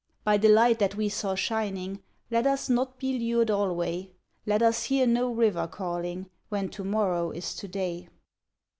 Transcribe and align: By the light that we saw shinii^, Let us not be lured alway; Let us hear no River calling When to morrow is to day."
By 0.23 0.37
the 0.37 0.49
light 0.49 0.79
that 0.79 0.95
we 0.95 1.09
saw 1.09 1.35
shinii^, 1.35 1.99
Let 2.31 2.47
us 2.47 2.69
not 2.71 2.97
be 2.97 3.19
lured 3.19 3.51
alway; 3.51 4.09
Let 4.47 4.63
us 4.63 4.85
hear 4.85 5.05
no 5.05 5.31
River 5.31 5.67
calling 5.67 6.27
When 6.49 6.69
to 6.69 6.83
morrow 6.83 7.29
is 7.29 7.53
to 7.57 7.67
day." 7.67 8.07